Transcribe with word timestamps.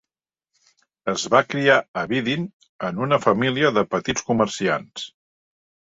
Es 1.13 1.25
va 1.33 1.41
criar 1.51 1.75
a 2.01 2.05
Vidin 2.13 2.47
en 2.89 3.03
una 3.09 3.21
família 3.27 3.73
de 3.79 3.87
petits 3.95 4.29
comerciants. 4.31 5.09